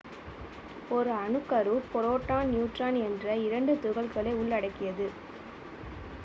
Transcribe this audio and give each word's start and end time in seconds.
ஒரு 0.91 1.11
அணுக்கரு 1.17 1.75
proton 1.91 2.49
neutron 2.51 2.97
என்ற 3.03 3.35
இரண்டு 3.45 3.75
துகள்களை 3.83 4.33
உள்ளடக்கியது 4.33 5.07